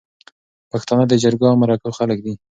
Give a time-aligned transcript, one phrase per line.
[0.71, 2.33] پښتانه د جرګو او مرکو خلک دي